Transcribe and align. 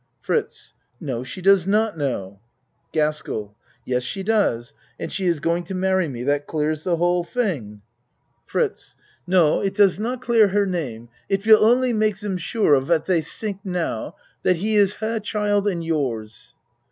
FRITZ 0.21 0.73
No 0.99 1.23
she 1.23 1.43
does 1.43 1.67
not 1.67 1.95
know. 1.95 2.39
GASKELL 2.91 3.55
Yes 3.85 4.01
she 4.01 4.23
does 4.23 4.73
and 4.99 5.11
she 5.11 5.27
is 5.27 5.39
going 5.39 5.63
to 5.65 5.75
mar 5.75 5.97
ry 5.97 6.07
me. 6.07 6.23
That 6.23 6.47
clears 6.47 6.83
the 6.83 6.95
whole 6.95 7.23
thing. 7.23 7.43
io8 7.45 7.45
A 7.45 7.67
MAN'S 7.67 7.75
WORLD 7.75 8.47
FRITZ 8.87 8.95
No, 9.27 9.61
it 9.61 9.75
does 9.75 9.99
not 9.99 10.19
clear 10.21 10.47
her 10.47 10.65
name, 10.65 11.09
it 11.29 11.45
will 11.45 11.63
only 11.63 11.93
make 11.93 12.19
dem 12.19 12.39
sure 12.39 12.73
of 12.73 12.89
what 12.89 13.05
dey 13.05 13.19
tink 13.21 13.59
now 13.63 14.15
that 14.41 14.55
he 14.57 14.75
is 14.75 14.95
her 14.95 15.19
child 15.19 15.67
and 15.67 15.85
yours. 15.85 16.55